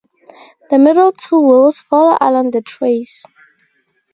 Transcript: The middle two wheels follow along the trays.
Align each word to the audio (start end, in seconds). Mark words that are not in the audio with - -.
The 0.71 0.79
middle 0.79 1.11
two 1.11 1.39
wheels 1.39 1.79
follow 1.81 2.17
along 2.19 2.49
the 2.49 2.63
trays. 2.63 3.23